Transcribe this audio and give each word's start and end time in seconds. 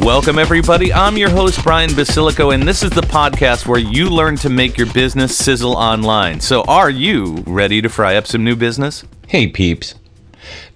Welcome, 0.00 0.38
everybody. 0.38 0.92
I'm 0.92 1.16
your 1.16 1.30
host, 1.30 1.64
Brian 1.64 1.90
Basilico, 1.90 2.54
and 2.54 2.62
this 2.62 2.82
is 2.82 2.90
the 2.90 3.00
podcast 3.00 3.66
where 3.66 3.80
you 3.80 4.08
learn 4.10 4.36
to 4.36 4.50
make 4.50 4.76
your 4.76 4.92
business 4.92 5.36
sizzle 5.36 5.74
online. 5.74 6.38
So, 6.40 6.62
are 6.64 6.90
you 6.90 7.42
ready 7.46 7.80
to 7.80 7.88
fry 7.88 8.14
up 8.16 8.26
some 8.26 8.44
new 8.44 8.54
business? 8.54 9.04
Hey, 9.26 9.48
peeps. 9.48 9.94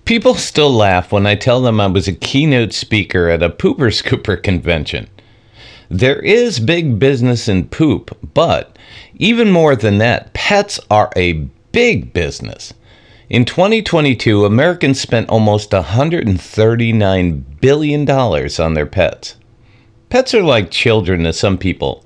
People 0.04 0.34
still 0.34 0.72
laugh 0.72 1.12
when 1.12 1.26
I 1.26 1.34
tell 1.36 1.60
them 1.60 1.80
I 1.80 1.86
was 1.86 2.08
a 2.08 2.12
keynote 2.12 2.72
speaker 2.72 3.28
at 3.28 3.42
a 3.42 3.50
Pooper 3.50 3.92
Scooper 3.92 4.42
convention. 4.42 5.08
There 5.90 6.18
is 6.20 6.58
big 6.58 6.98
business 6.98 7.46
in 7.46 7.68
poop, 7.68 8.16
but 8.34 8.78
even 9.14 9.52
more 9.52 9.76
than 9.76 9.98
that, 9.98 10.32
pets 10.32 10.80
are 10.90 11.12
a 11.14 11.34
big 11.72 12.12
business. 12.12 12.72
In 13.30 13.44
2022, 13.44 14.44
Americans 14.44 15.00
spent 15.00 15.28
almost 15.28 15.70
$139 15.70 17.44
billion 17.60 18.10
on 18.10 18.74
their 18.74 18.86
pets. 18.86 19.36
Pets 20.08 20.34
are 20.34 20.42
like 20.42 20.72
children 20.72 21.22
to 21.22 21.32
some 21.32 21.56
people. 21.56 22.04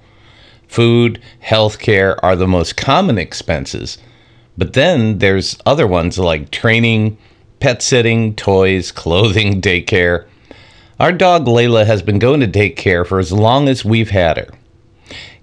Food, 0.68 1.22
healthcare 1.42 2.18
are 2.22 2.36
the 2.36 2.46
most 2.46 2.76
common 2.76 3.16
expenses, 3.16 3.96
but 4.58 4.74
then 4.74 5.16
there's 5.16 5.58
other 5.64 5.86
ones 5.86 6.18
like 6.18 6.50
training, 6.50 7.16
pet 7.58 7.80
sitting, 7.80 8.36
toys, 8.36 8.92
clothing, 8.92 9.62
daycare. 9.62 10.26
Our 11.00 11.12
dog 11.12 11.46
Layla 11.46 11.86
has 11.86 12.02
been 12.02 12.18
going 12.18 12.40
to 12.40 12.46
daycare 12.46 13.06
for 13.06 13.18
as 13.18 13.32
long 13.32 13.66
as 13.70 13.82
we've 13.82 14.10
had 14.10 14.36
her. 14.36 14.48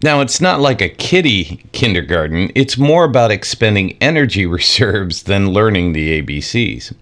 Now, 0.04 0.22
it's 0.22 0.42
not 0.42 0.60
like 0.60 0.82
a 0.82 0.90
kitty 0.90 1.64
kindergarten, 1.72 2.52
it's 2.56 2.78
more 2.78 3.04
about 3.04 3.32
expending 3.32 3.98
energy 4.02 4.46
reserves 4.48 5.24
than 5.24 5.54
learning 5.54 5.94
the 5.94 6.22
ABCs. 6.22 6.94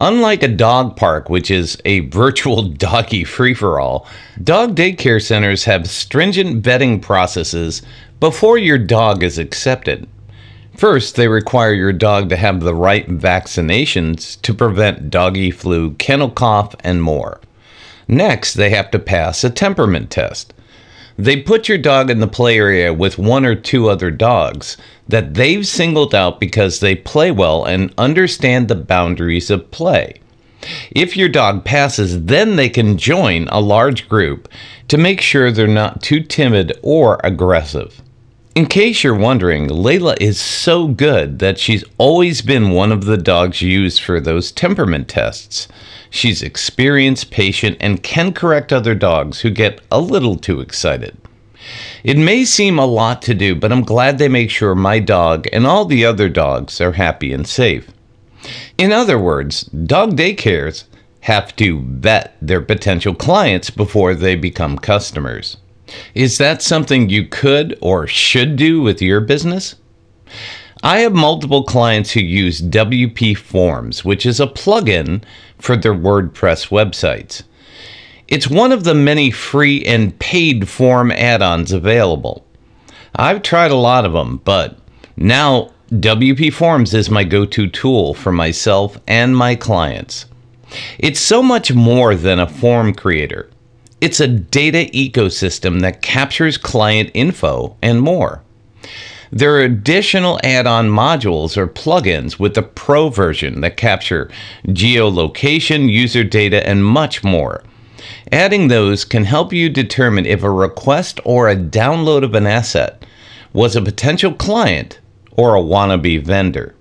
Unlike 0.00 0.42
a 0.42 0.48
dog 0.48 0.96
park, 0.96 1.30
which 1.30 1.50
is 1.50 1.78
a 1.84 2.00
virtual 2.00 2.62
doggy 2.62 3.22
free 3.22 3.54
for 3.54 3.78
all, 3.78 4.06
dog 4.42 4.74
daycare 4.74 5.22
centers 5.22 5.64
have 5.64 5.88
stringent 5.88 6.62
vetting 6.62 7.00
processes 7.00 7.82
before 8.18 8.58
your 8.58 8.78
dog 8.78 9.22
is 9.22 9.38
accepted. 9.38 10.08
First, 10.76 11.14
they 11.14 11.28
require 11.28 11.72
your 11.72 11.92
dog 11.92 12.30
to 12.30 12.36
have 12.36 12.60
the 12.60 12.74
right 12.74 13.06
vaccinations 13.06 14.40
to 14.42 14.52
prevent 14.52 15.10
doggy 15.10 15.52
flu, 15.52 15.92
kennel 15.94 16.30
cough, 16.30 16.74
and 16.80 17.00
more. 17.00 17.40
Next, 18.08 18.54
they 18.54 18.70
have 18.70 18.90
to 18.90 18.98
pass 18.98 19.44
a 19.44 19.50
temperament 19.50 20.10
test. 20.10 20.53
They 21.16 21.40
put 21.40 21.68
your 21.68 21.78
dog 21.78 22.10
in 22.10 22.20
the 22.20 22.26
play 22.26 22.56
area 22.56 22.92
with 22.92 23.18
one 23.18 23.44
or 23.44 23.54
two 23.54 23.88
other 23.88 24.10
dogs 24.10 24.76
that 25.08 25.34
they've 25.34 25.66
singled 25.66 26.14
out 26.14 26.40
because 26.40 26.80
they 26.80 26.94
play 26.94 27.30
well 27.30 27.64
and 27.64 27.94
understand 27.96 28.66
the 28.68 28.74
boundaries 28.74 29.50
of 29.50 29.70
play. 29.70 30.20
If 30.90 31.16
your 31.16 31.28
dog 31.28 31.64
passes, 31.64 32.24
then 32.24 32.56
they 32.56 32.68
can 32.68 32.98
join 32.98 33.48
a 33.48 33.60
large 33.60 34.08
group 34.08 34.48
to 34.88 34.98
make 34.98 35.20
sure 35.20 35.50
they're 35.50 35.66
not 35.66 36.02
too 36.02 36.20
timid 36.20 36.72
or 36.82 37.20
aggressive. 37.22 38.02
In 38.54 38.66
case 38.66 39.02
you're 39.02 39.16
wondering, 39.16 39.66
Layla 39.66 40.16
is 40.20 40.40
so 40.40 40.86
good 40.86 41.40
that 41.40 41.58
she's 41.58 41.82
always 41.98 42.40
been 42.40 42.70
one 42.70 42.92
of 42.92 43.04
the 43.04 43.16
dogs 43.16 43.62
used 43.62 44.00
for 44.00 44.20
those 44.20 44.52
temperament 44.52 45.08
tests. 45.08 45.66
She's 46.08 46.40
experienced, 46.40 47.32
patient, 47.32 47.76
and 47.80 48.00
can 48.00 48.32
correct 48.32 48.72
other 48.72 48.94
dogs 48.94 49.40
who 49.40 49.50
get 49.50 49.80
a 49.90 50.00
little 50.00 50.36
too 50.36 50.60
excited. 50.60 51.16
It 52.04 52.16
may 52.16 52.44
seem 52.44 52.78
a 52.78 52.86
lot 52.86 53.22
to 53.22 53.34
do, 53.34 53.56
but 53.56 53.72
I'm 53.72 53.82
glad 53.82 54.18
they 54.18 54.28
make 54.28 54.50
sure 54.50 54.76
my 54.76 55.00
dog 55.00 55.48
and 55.52 55.66
all 55.66 55.84
the 55.84 56.04
other 56.04 56.28
dogs 56.28 56.80
are 56.80 56.92
happy 56.92 57.32
and 57.32 57.48
safe. 57.48 57.90
In 58.78 58.92
other 58.92 59.18
words, 59.18 59.64
dog 59.64 60.16
daycares 60.16 60.84
have 61.22 61.56
to 61.56 61.80
vet 61.80 62.36
their 62.40 62.60
potential 62.60 63.16
clients 63.16 63.70
before 63.70 64.14
they 64.14 64.36
become 64.36 64.78
customers. 64.78 65.56
Is 66.14 66.38
that 66.38 66.62
something 66.62 67.08
you 67.08 67.26
could 67.26 67.78
or 67.80 68.06
should 68.06 68.56
do 68.56 68.80
with 68.80 69.02
your 69.02 69.20
business? 69.20 69.76
I 70.82 70.98
have 70.98 71.14
multiple 71.14 71.64
clients 71.64 72.12
who 72.12 72.20
use 72.20 72.60
WP 72.60 73.38
Forms, 73.38 74.04
which 74.04 74.26
is 74.26 74.38
a 74.38 74.46
plugin 74.46 75.22
for 75.58 75.76
their 75.76 75.94
WordPress 75.94 76.68
websites. 76.68 77.42
It's 78.28 78.48
one 78.48 78.72
of 78.72 78.84
the 78.84 78.94
many 78.94 79.30
free 79.30 79.82
and 79.84 80.18
paid 80.18 80.68
form 80.68 81.10
add 81.10 81.40
ons 81.40 81.72
available. 81.72 82.44
I've 83.16 83.42
tried 83.42 83.70
a 83.70 83.76
lot 83.76 84.04
of 84.04 84.12
them, 84.12 84.42
but 84.44 84.78
now 85.16 85.70
WP 85.90 86.52
Forms 86.52 86.92
is 86.92 87.10
my 87.10 87.24
go 87.24 87.46
to 87.46 87.68
tool 87.68 88.14
for 88.14 88.32
myself 88.32 88.98
and 89.06 89.36
my 89.36 89.54
clients. 89.54 90.26
It's 90.98 91.20
so 91.20 91.42
much 91.42 91.72
more 91.72 92.14
than 92.14 92.40
a 92.40 92.48
form 92.48 92.94
creator. 92.94 93.48
It's 94.04 94.20
a 94.20 94.28
data 94.28 94.90
ecosystem 94.92 95.80
that 95.80 96.02
captures 96.02 96.58
client 96.58 97.10
info 97.14 97.74
and 97.80 98.02
more. 98.02 98.42
There 99.32 99.56
are 99.56 99.62
additional 99.62 100.38
add 100.44 100.66
on 100.66 100.90
modules 100.90 101.56
or 101.56 101.66
plugins 101.66 102.38
with 102.38 102.52
the 102.52 102.60
Pro 102.60 103.08
version 103.08 103.62
that 103.62 103.78
capture 103.78 104.30
geolocation, 104.66 105.90
user 105.90 106.22
data, 106.22 106.68
and 106.68 106.84
much 106.84 107.24
more. 107.24 107.64
Adding 108.30 108.68
those 108.68 109.06
can 109.06 109.24
help 109.24 109.54
you 109.54 109.70
determine 109.70 110.26
if 110.26 110.42
a 110.42 110.50
request 110.50 111.18
or 111.24 111.48
a 111.48 111.56
download 111.56 112.24
of 112.24 112.34
an 112.34 112.46
asset 112.46 113.06
was 113.54 113.74
a 113.74 113.80
potential 113.80 114.34
client 114.34 115.00
or 115.32 115.54
a 115.54 115.62
wannabe 115.62 116.22
vendor. 116.22 116.74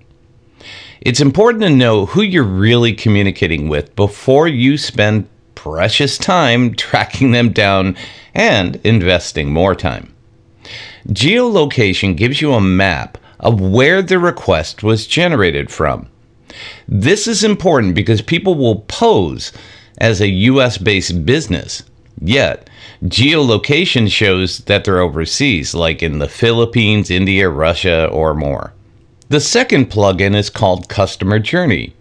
It's 1.00 1.22
important 1.22 1.64
to 1.64 1.70
know 1.70 2.06
who 2.06 2.22
you're 2.22 2.44
really 2.44 2.92
communicating 2.94 3.70
with 3.70 3.96
before 3.96 4.50
you 4.50 4.78
spend 4.78 5.30
precious 5.64 6.18
time 6.18 6.74
tracking 6.76 7.32
them 7.32 7.50
down 7.54 7.96
and 8.34 8.76
investing 8.84 9.50
more 9.50 9.74
time. 9.74 10.14
Geolocation 11.08 12.18
gives 12.18 12.42
you 12.42 12.52
a 12.52 12.60
map 12.60 13.18
of 13.40 13.62
where 13.62 14.02
the 14.02 14.20
request 14.20 14.84
was 14.84 15.08
generated 15.08 15.72
from. 15.72 16.10
This 16.86 17.30
is 17.30 17.46
important 17.46 17.96
because 17.96 18.22
people 18.22 18.56
will 18.56 18.82
pose 18.90 19.54
as 20.00 20.20
a 20.20 20.28
US 20.28 20.78
based 20.78 21.26
business, 21.26 21.84
yet, 22.20 22.70
geolocation 23.06 24.12
shows 24.12 24.58
that 24.66 24.84
they're 24.84 25.00
overseas, 25.00 25.74
like 25.74 26.04
in 26.04 26.20
the 26.20 26.28
Philippines, 26.28 27.10
India, 27.10 27.48
Russia, 27.48 28.08
or 28.08 28.34
more. 28.34 28.74
The 29.30 29.40
second 29.40 29.90
plugin 29.90 30.36
is 30.36 30.50
called 30.50 30.90
Customer 30.90 31.40
Journey. 31.40 31.94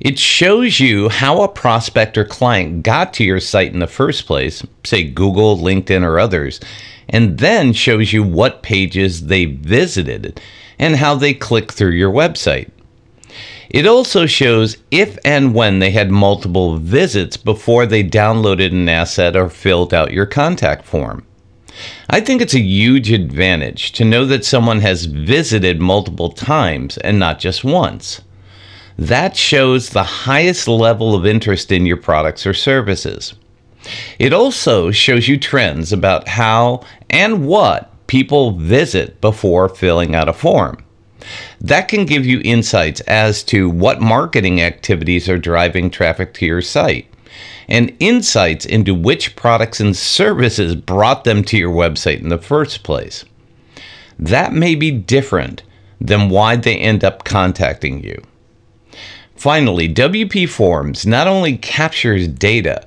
It 0.00 0.18
shows 0.18 0.78
you 0.78 1.08
how 1.08 1.42
a 1.42 1.48
prospect 1.48 2.16
or 2.16 2.24
client 2.24 2.84
got 2.84 3.12
to 3.14 3.24
your 3.24 3.40
site 3.40 3.72
in 3.72 3.80
the 3.80 3.86
first 3.88 4.26
place, 4.26 4.64
say 4.84 5.02
Google, 5.02 5.58
LinkedIn, 5.58 6.04
or 6.04 6.20
others, 6.20 6.60
and 7.08 7.38
then 7.38 7.72
shows 7.72 8.12
you 8.12 8.22
what 8.22 8.62
pages 8.62 9.26
they 9.26 9.46
visited 9.46 10.40
and 10.78 10.96
how 10.96 11.16
they 11.16 11.34
click 11.34 11.72
through 11.72 11.92
your 11.92 12.12
website. 12.12 12.70
It 13.70 13.86
also 13.86 14.24
shows 14.24 14.78
if 14.90 15.18
and 15.24 15.54
when 15.54 15.80
they 15.80 15.90
had 15.90 16.10
multiple 16.10 16.78
visits 16.78 17.36
before 17.36 17.84
they 17.84 18.04
downloaded 18.04 18.72
an 18.72 18.88
asset 18.88 19.36
or 19.36 19.50
filled 19.50 19.92
out 19.92 20.12
your 20.12 20.26
contact 20.26 20.86
form. 20.86 21.26
I 22.08 22.20
think 22.20 22.40
it's 22.40 22.54
a 22.54 22.60
huge 22.60 23.10
advantage 23.10 23.92
to 23.92 24.04
know 24.04 24.24
that 24.26 24.44
someone 24.44 24.80
has 24.80 25.04
visited 25.04 25.80
multiple 25.80 26.30
times 26.30 26.98
and 26.98 27.18
not 27.18 27.38
just 27.38 27.62
once. 27.62 28.22
That 28.98 29.36
shows 29.36 29.90
the 29.90 30.02
highest 30.02 30.66
level 30.66 31.14
of 31.14 31.24
interest 31.24 31.70
in 31.70 31.86
your 31.86 31.96
products 31.96 32.44
or 32.44 32.52
services. 32.52 33.34
It 34.18 34.32
also 34.32 34.90
shows 34.90 35.28
you 35.28 35.38
trends 35.38 35.92
about 35.92 36.26
how 36.26 36.80
and 37.08 37.46
what 37.46 37.92
people 38.08 38.58
visit 38.58 39.20
before 39.20 39.68
filling 39.68 40.16
out 40.16 40.28
a 40.28 40.32
form. 40.32 40.84
That 41.60 41.86
can 41.86 42.06
give 42.06 42.26
you 42.26 42.40
insights 42.44 43.00
as 43.02 43.44
to 43.44 43.70
what 43.70 44.00
marketing 44.00 44.60
activities 44.60 45.28
are 45.28 45.38
driving 45.38 45.90
traffic 45.90 46.34
to 46.34 46.46
your 46.46 46.62
site 46.62 47.06
and 47.68 47.94
insights 48.00 48.64
into 48.64 48.94
which 48.94 49.36
products 49.36 49.78
and 49.78 49.96
services 49.96 50.74
brought 50.74 51.22
them 51.22 51.44
to 51.44 51.56
your 51.56 51.72
website 51.72 52.20
in 52.20 52.30
the 52.30 52.38
first 52.38 52.82
place. 52.82 53.24
That 54.18 54.52
may 54.52 54.74
be 54.74 54.90
different 54.90 55.62
than 56.00 56.30
why 56.30 56.56
they 56.56 56.76
end 56.76 57.04
up 57.04 57.24
contacting 57.24 58.02
you. 58.02 58.20
Finally, 59.38 59.88
WP 59.88 60.48
Forms 60.48 61.06
not 61.06 61.28
only 61.28 61.56
captures 61.56 62.26
data, 62.26 62.84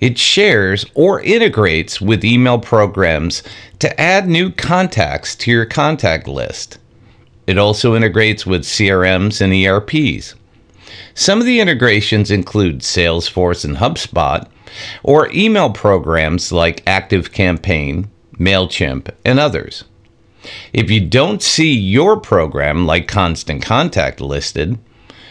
It 0.00 0.18
shares 0.18 0.84
or 0.94 1.22
integrates 1.22 2.00
with 2.00 2.24
email 2.24 2.58
programs 2.58 3.42
to 3.78 3.98
add 4.00 4.28
new 4.28 4.50
contacts 4.50 5.34
to 5.36 5.50
your 5.50 5.64
contact 5.64 6.28
list. 6.28 6.78
It 7.46 7.56
also 7.56 7.94
integrates 7.94 8.44
with 8.44 8.64
CRMs 8.64 9.40
and 9.40 9.54
ERPs. 9.54 10.34
Some 11.14 11.40
of 11.40 11.46
the 11.46 11.60
integrations 11.60 12.30
include 12.30 12.80
Salesforce 12.80 13.64
and 13.64 13.76
HubSpot, 13.76 14.46
or 15.02 15.30
email 15.32 15.70
programs 15.70 16.52
like 16.52 16.84
ActiveCampaign, 16.84 18.08
MailChimp, 18.38 19.10
and 19.24 19.40
others. 19.40 19.84
If 20.74 20.90
you 20.90 21.00
don't 21.00 21.42
see 21.42 21.72
your 21.72 22.20
program 22.20 22.86
like 22.86 23.08
Constant 23.08 23.62
Contact 23.62 24.20
listed, 24.20 24.78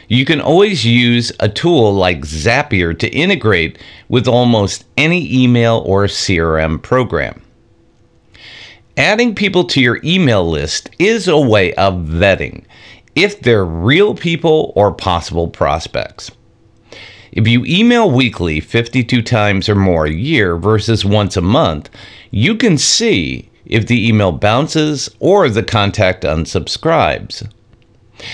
you 0.07 0.25
can 0.25 0.42
always 0.42 0.86
use 0.86 1.31
a 1.40 1.50
tool 1.50 1.94
like 1.94 2.22
Zapier 2.22 2.98
to 3.00 3.10
integrate 3.10 3.80
with 4.10 4.28
almost 4.28 4.86
any 4.98 5.44
email 5.44 5.84
or 5.86 6.06
CRM 6.06 6.81
program. 6.81 7.42
Adding 8.98 9.36
people 9.36 9.66
to 9.66 9.81
your 9.81 10.00
email 10.04 10.50
list 10.50 10.90
is 11.00 11.28
a 11.28 11.40
way 11.40 11.74
of 11.74 11.96
vetting 11.96 12.63
if 13.16 13.42
they're 13.42 13.66
real 13.66 14.13
people 14.13 14.72
or 14.75 14.94
possible 14.94 15.48
prospects. 15.48 16.31
If 17.31 17.48
you 17.48 17.66
email 17.66 18.10
weekly 18.10 18.62
52 18.62 19.22
times 19.22 19.68
or 19.68 19.75
more 19.75 20.06
a 20.06 20.12
year 20.12 20.56
versus 20.56 21.04
once 21.04 21.36
a 21.36 21.42
month, 21.42 21.90
you 22.31 22.56
can 22.56 22.78
see 22.78 23.50
if 23.66 23.88
the 23.88 24.07
email 24.07 24.31
bounces 24.31 25.10
or 25.19 25.50
the 25.50 25.63
contact 25.63 26.24
unsubscribes. 26.24 27.50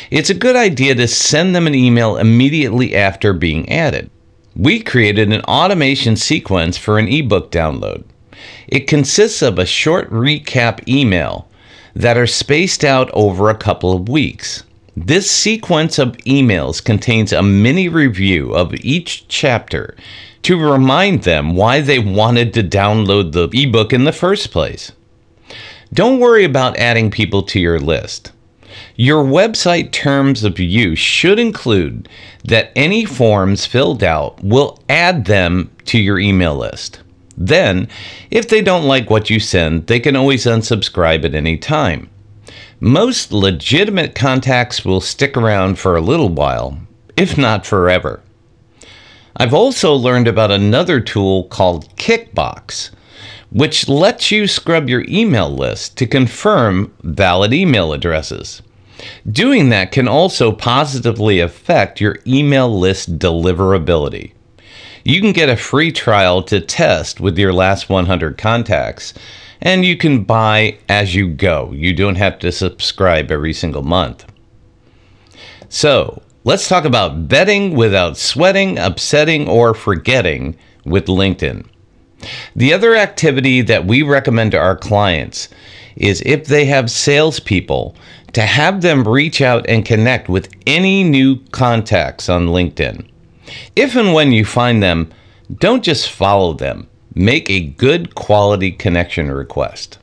It's 0.10 0.30
a 0.30 0.36
good 0.36 0.56
idea 0.56 0.96
to 0.96 1.08
send 1.08 1.56
them 1.56 1.68
an 1.68 1.76
email 1.76 2.18
immediately 2.18 2.96
after 2.96 3.34
being 3.34 3.70
added. 3.70 4.10
We 4.56 4.82
created 4.82 5.32
an 5.32 5.42
automation 5.42 6.16
sequence 6.16 6.78
for 6.78 7.00
an 7.00 7.08
ebook 7.08 7.52
download. 7.52 8.04
It 8.68 8.88
consists 8.88 9.42
of 9.42 9.58
a 9.58 9.66
short 9.66 10.10
recap 10.10 10.88
email 10.88 11.48
that 11.96 12.18
are 12.18 12.28
spaced 12.28 12.84
out 12.84 13.10
over 13.14 13.50
a 13.50 13.58
couple 13.58 13.94
of 13.94 14.10
weeks. 14.10 14.64
This 14.96 15.32
sequence 15.32 15.98
of 15.98 16.18
emails 16.18 16.84
contains 16.84 17.32
a 17.32 17.42
mini 17.42 17.88
review 17.88 18.54
of 18.54 18.74
each 18.76 19.28
chapter 19.28 19.96
to 20.44 20.60
remind 20.60 21.24
them 21.24 21.56
why 21.56 21.82
they 21.82 22.00
wanted 22.00 22.54
to 22.54 22.64
download 22.64 23.32
the 23.32 23.50
ebook 23.54 23.94
in 23.94 24.04
the 24.04 24.12
first 24.12 24.52
place. 24.52 24.92
Don't 25.94 26.20
worry 26.20 26.44
about 26.44 26.78
adding 26.78 27.12
people 27.12 27.44
to 27.44 27.60
your 27.60 27.80
list. 27.80 28.32
Your 28.96 29.24
website 29.24 29.92
terms 29.92 30.44
of 30.44 30.60
use 30.60 31.00
should 31.00 31.40
include 31.40 32.08
that 32.44 32.72
any 32.76 33.06
forms 33.06 33.66
filled 33.66 34.04
out 34.04 34.44
will 34.44 34.80
add 34.90 35.26
them 35.26 35.72
to 35.86 36.00
your 36.00 36.20
email 36.20 36.56
list. 36.56 37.02
Then, 37.38 37.88
if 38.30 38.48
they 38.48 38.62
don't 38.62 38.86
like 38.86 39.10
what 39.10 39.30
you 39.30 39.40
send, 39.40 39.88
they 39.88 40.00
can 40.00 40.16
always 40.16 40.46
unsubscribe 40.46 41.26
at 41.26 41.34
any 41.36 41.58
time. 41.58 42.10
Most 42.80 43.32
legitimate 43.32 44.16
contacts 44.16 44.84
will 44.84 45.02
stick 45.02 45.38
around 45.38 45.80
for 45.80 45.96
a 45.96 46.02
little 46.02 46.30
while, 46.30 46.78
if 47.16 47.38
not 47.38 47.66
forever. 47.66 48.22
I've 49.38 49.54
also 49.54 49.94
learned 49.94 50.28
about 50.28 50.52
another 50.52 51.00
tool 51.00 51.46
called 51.46 51.96
Kickbox, 51.96 52.92
which 53.52 53.88
lets 53.88 54.32
you 54.32 54.48
scrub 54.48 54.90
your 54.90 55.06
email 55.08 55.50
list 55.50 55.98
to 55.98 56.08
confirm 56.08 56.94
valid 57.02 57.54
email 57.54 57.94
addresses. 57.94 58.62
Doing 59.30 59.70
that 59.70 59.92
can 59.92 60.08
also 60.08 60.52
positively 60.52 61.40
affect 61.40 62.02
your 62.02 62.18
email 62.26 62.80
list 62.80 63.18
deliverability. 63.18 64.34
You 65.04 65.22
can 65.22 65.32
get 65.32 65.50
a 65.50 65.58
free 65.58 65.92
trial 65.92 66.44
to 66.44 66.62
test 66.62 67.20
with 67.20 67.38
your 67.38 67.54
last 67.54 67.90
100 67.90 68.38
contacts, 68.38 69.14
and 69.62 69.84
you 69.84 69.98
can 69.98 70.24
buy 70.24 70.78
as 70.90 71.16
you 71.16 71.28
go. 71.28 71.72
You 71.74 71.94
don't 71.94 72.16
have 72.16 72.40
to 72.40 72.52
subscribe 72.52 73.32
every 73.32 73.54
single 73.54 73.84
month. 73.84 74.26
So, 75.70 76.22
let's 76.44 76.68
talk 76.68 76.86
about 76.86 77.28
betting 77.28 77.76
without 77.76 78.18
sweating, 78.18 78.78
upsetting, 78.78 79.48
or 79.48 79.74
forgetting 79.74 80.58
with 80.86 81.06
LinkedIn. 81.06 81.66
The 82.56 82.74
other 82.74 82.96
activity 82.96 83.62
that 83.62 83.86
we 83.86 84.04
recommend 84.04 84.52
to 84.52 84.60
our 84.60 84.76
clients 84.76 85.50
is 85.96 86.22
if 86.26 86.46
they 86.46 86.66
have 86.66 86.92
salespeople, 86.92 87.96
to 88.34 88.42
have 88.42 88.82
them 88.82 89.08
reach 89.08 89.42
out 89.42 89.66
and 89.68 89.86
connect 89.86 90.30
with 90.30 90.50
any 90.66 91.04
new 91.04 91.38
contacts 91.52 92.30
on 92.30 92.48
LinkedIn. 92.48 93.08
If 93.76 93.96
and 93.96 94.14
when 94.14 94.32
you 94.32 94.46
find 94.46 94.82
them, 94.82 95.12
don't 95.58 95.84
just 95.84 96.10
follow 96.10 96.54
them, 96.54 96.88
make 97.14 97.50
a 97.50 97.60
good 97.60 98.16
quality 98.16 98.72
connection 98.72 99.32
request. 99.32 99.98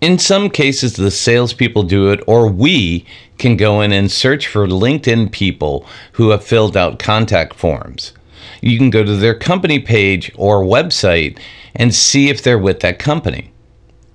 In 0.00 0.18
some 0.18 0.50
cases, 0.50 0.94
the 0.94 1.10
salespeople 1.10 1.84
do 1.84 2.10
it, 2.10 2.20
or 2.26 2.46
we 2.48 3.06
can 3.38 3.56
go 3.56 3.80
in 3.80 3.92
and 3.92 4.10
search 4.10 4.46
for 4.46 4.66
LinkedIn 4.66 5.32
people 5.32 5.86
who 6.12 6.30
have 6.30 6.44
filled 6.44 6.76
out 6.76 6.98
contact 6.98 7.54
forms. 7.54 8.12
You 8.60 8.78
can 8.78 8.90
go 8.90 9.02
to 9.02 9.16
their 9.16 9.34
company 9.34 9.78
page 9.78 10.30
or 10.36 10.62
website 10.62 11.38
and 11.74 11.94
see 11.94 12.28
if 12.28 12.42
they're 12.42 12.58
with 12.58 12.80
that 12.80 12.98
company. 12.98 13.50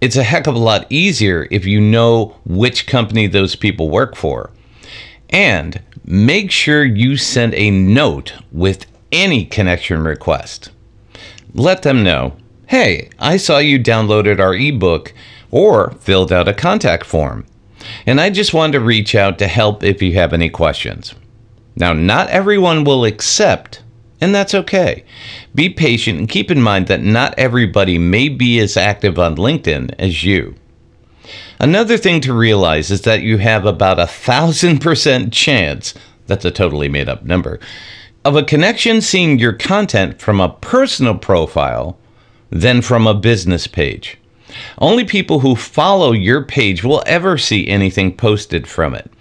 It's 0.02 0.16
a 0.16 0.24
heck 0.24 0.48
of 0.48 0.56
a 0.56 0.60
lot 0.60 0.88
easier 0.90 1.48
if 1.52 1.66
you 1.66 1.82
know 1.82 2.38
which 2.46 2.88
company 2.88 3.28
those 3.28 3.56
people 3.56 3.90
work 3.90 4.16
for. 4.16 4.52
And 5.30 5.82
make 6.06 6.52
sure 6.52 6.84
you 6.84 7.18
send 7.18 7.54
a 7.54 7.70
note 7.70 8.34
with 8.52 8.86
any 9.12 9.46
connection 9.46 10.04
request. 10.04 10.72
Let 11.54 11.82
them 11.82 12.04
know 12.04 12.36
hey, 12.70 13.10
I 13.18 13.38
saw 13.38 13.58
you 13.58 13.80
downloaded 13.80 14.40
our 14.40 14.54
ebook 14.54 15.12
or 15.50 15.90
filled 15.94 16.32
out 16.32 16.48
a 16.48 16.54
contact 16.54 17.04
form, 17.04 17.48
and 18.06 18.22
I 18.22 18.30
just 18.30 18.54
wanted 18.54 18.74
to 18.74 18.80
reach 18.80 19.16
out 19.16 19.40
to 19.40 19.48
help 19.48 19.84
if 19.84 20.04
you 20.04 20.14
have 20.14 20.34
any 20.34 20.52
questions. 20.52 21.16
Now, 21.76 21.94
not 21.94 22.30
everyone 22.30 22.84
will 22.84 23.06
accept, 23.06 23.82
and 24.22 24.34
that's 24.34 24.54
okay. 24.54 25.04
Be 25.56 25.70
patient 25.70 26.20
and 26.20 26.30
keep 26.30 26.52
in 26.52 26.62
mind 26.62 26.88
that 26.88 27.02
not 27.02 27.38
everybody 27.38 27.98
may 27.98 28.30
be 28.30 28.60
as 28.60 28.78
active 28.78 29.18
on 29.18 29.36
LinkedIn 29.36 29.94
as 29.98 30.24
you. 30.24 30.56
Another 31.60 31.98
thing 31.98 32.22
to 32.22 32.34
realize 32.34 32.90
is 32.92 33.02
that 33.02 33.22
you 33.22 33.38
have 33.38 33.66
about 33.66 34.00
a 34.00 34.08
thousand 34.08 34.80
percent 34.80 35.34
chance, 35.34 35.94
that's 36.28 36.46
a 36.46 36.52
totally 36.52 36.90
made 36.90 37.10
up 37.10 37.24
number, 37.24 37.60
of 38.26 38.36
a 38.36 38.44
connection 38.44 39.02
seeing 39.02 39.40
your 39.40 39.54
content 39.54 40.22
from 40.22 40.40
a 40.40 40.54
personal 40.54 41.18
profile 41.18 41.98
than 42.50 42.82
from 42.82 43.08
a 43.08 43.14
business 43.14 43.68
page. 43.68 44.18
Only 44.80 45.06
people 45.06 45.42
who 45.42 45.56
follow 45.56 46.12
your 46.12 46.44
page 46.44 46.84
will 46.84 47.04
ever 47.06 47.38
see 47.38 47.68
anything 47.68 48.16
posted 48.16 48.68
from 48.68 48.96
it. 48.96 49.12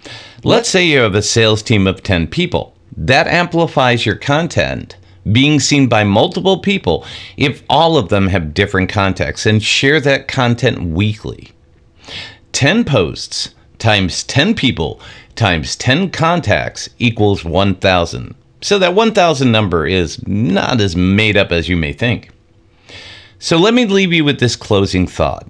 Let's 0.43 0.69
say 0.69 0.85
you 0.85 0.99
have 0.99 1.15
a 1.15 1.21
sales 1.21 1.61
team 1.61 1.85
of 1.85 2.01
10 2.01 2.27
people. 2.27 2.75
That 2.99 3.27
amplifies 3.27 4.05
your 4.05 4.15
content 4.15 4.97
being 5.31 5.61
seen 5.61 5.87
by 5.87 6.03
multiple 6.03 6.59
people 6.59 7.05
if 7.37 7.63
all 7.69 7.97
of 7.97 8.09
them 8.09 8.27
have 8.27 8.53
different 8.53 8.89
contexts 8.89 9.45
and 9.45 9.63
share 9.63 10.01
that 10.01 10.27
content 10.27 10.81
weekly. 10.81 11.51
10 12.51 12.83
posts 12.83 13.55
times 13.77 14.23
10 14.23 14.53
people 14.53 14.99
times 15.35 15.77
10 15.77 16.11
contacts 16.11 16.89
equals 16.99 17.45
1,000. 17.45 18.35
So 18.61 18.77
that 18.77 18.93
1,000 18.93 19.49
number 19.49 19.87
is 19.87 20.25
not 20.27 20.81
as 20.81 20.97
made 20.97 21.37
up 21.37 21.53
as 21.53 21.69
you 21.69 21.77
may 21.77 21.93
think. 21.93 22.31
So 23.39 23.55
let 23.57 23.73
me 23.73 23.85
leave 23.85 24.11
you 24.11 24.25
with 24.25 24.41
this 24.41 24.57
closing 24.57 25.07
thought. 25.07 25.47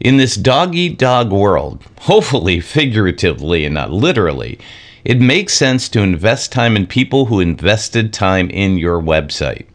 In 0.00 0.16
this 0.16 0.34
dog 0.34 0.74
eat 0.74 0.98
dog 0.98 1.30
world, 1.30 1.84
hopefully 2.00 2.60
figuratively 2.60 3.66
and 3.66 3.74
not 3.74 3.92
literally, 3.92 4.58
it 5.04 5.20
makes 5.20 5.54
sense 5.54 5.88
to 5.90 6.00
invest 6.00 6.52
time 6.52 6.76
in 6.76 6.86
people 6.86 7.26
who 7.26 7.40
invested 7.40 8.12
time 8.12 8.50
in 8.50 8.78
your 8.78 9.00
website. 9.00 9.66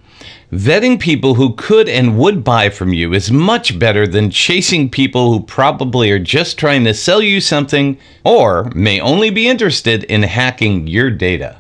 Vetting 0.51 0.99
people 0.99 1.33
who 1.33 1.53
could 1.55 1.89
and 1.89 2.17
would 2.17 2.43
buy 2.43 2.69
from 2.69 2.93
you 2.93 3.13
is 3.13 3.31
much 3.31 3.77
better 3.77 4.07
than 4.07 4.29
chasing 4.29 4.89
people 4.89 5.31
who 5.33 5.41
probably 5.41 6.11
are 6.11 6.19
just 6.19 6.57
trying 6.57 6.83
to 6.85 6.93
sell 6.93 7.21
you 7.21 7.41
something 7.41 7.97
or 8.23 8.71
may 8.75 8.99
only 8.99 9.29
be 9.29 9.47
interested 9.47 10.03
in 10.05 10.23
hacking 10.23 10.87
your 10.87 11.09
data. 11.09 11.57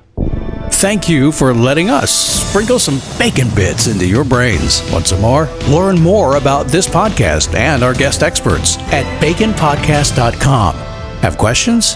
Thank 0.71 1.09
you 1.09 1.31
for 1.31 1.53
letting 1.53 1.89
us 1.89 2.11
sprinkle 2.11 2.79
some 2.79 3.01
bacon 3.17 3.47
bits 3.55 3.87
into 3.87 4.05
your 4.05 4.23
brains. 4.23 4.81
Want 4.91 5.07
some 5.07 5.21
more? 5.21 5.47
Learn 5.67 5.99
more 5.99 6.35
about 6.35 6.67
this 6.67 6.87
podcast 6.87 7.53
and 7.55 7.83
our 7.83 7.93
guest 7.93 8.23
experts 8.23 8.77
at 8.91 9.05
baconpodcast.com. 9.21 10.75
Have 11.21 11.37
questions? 11.37 11.95